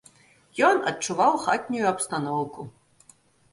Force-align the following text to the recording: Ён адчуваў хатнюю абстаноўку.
Ён 0.69 0.81
адчуваў 0.91 1.37
хатнюю 1.45 1.85
абстаноўку. 1.93 2.61